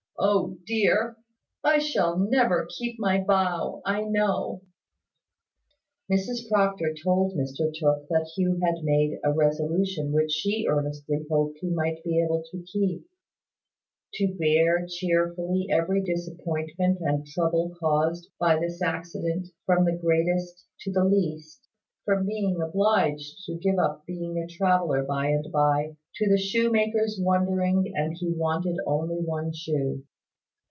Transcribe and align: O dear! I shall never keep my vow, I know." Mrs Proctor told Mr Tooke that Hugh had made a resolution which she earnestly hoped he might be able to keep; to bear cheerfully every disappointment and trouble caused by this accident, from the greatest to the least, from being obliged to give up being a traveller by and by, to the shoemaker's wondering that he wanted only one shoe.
O 0.23 0.57
dear! 0.67 1.17
I 1.63 1.79
shall 1.79 2.15
never 2.19 2.67
keep 2.77 2.99
my 2.99 3.23
vow, 3.23 3.81
I 3.83 4.03
know." 4.03 4.61
Mrs 6.11 6.47
Proctor 6.47 6.93
told 7.03 7.33
Mr 7.33 7.73
Tooke 7.73 8.07
that 8.09 8.29
Hugh 8.35 8.59
had 8.63 8.83
made 8.83 9.17
a 9.23 9.33
resolution 9.33 10.11
which 10.11 10.29
she 10.31 10.67
earnestly 10.69 11.25
hoped 11.27 11.57
he 11.61 11.71
might 11.71 12.03
be 12.03 12.21
able 12.23 12.43
to 12.51 12.61
keep; 12.71 13.07
to 14.13 14.35
bear 14.37 14.85
cheerfully 14.87 15.65
every 15.71 16.03
disappointment 16.03 16.99
and 17.01 17.25
trouble 17.25 17.75
caused 17.79 18.29
by 18.39 18.59
this 18.59 18.79
accident, 18.83 19.47
from 19.65 19.85
the 19.85 19.97
greatest 19.97 20.67
to 20.81 20.91
the 20.91 21.03
least, 21.03 21.61
from 22.05 22.27
being 22.27 22.61
obliged 22.61 23.43
to 23.47 23.55
give 23.55 23.79
up 23.79 24.05
being 24.05 24.37
a 24.37 24.45
traveller 24.45 25.01
by 25.03 25.29
and 25.29 25.51
by, 25.51 25.97
to 26.13 26.29
the 26.29 26.37
shoemaker's 26.37 27.17
wondering 27.19 27.91
that 27.95 28.13
he 28.19 28.29
wanted 28.31 28.77
only 28.85 29.17
one 29.19 29.51
shoe. 29.51 30.03